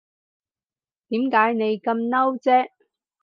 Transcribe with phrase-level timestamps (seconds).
[1.09, 2.71] 點解你咁嬲啫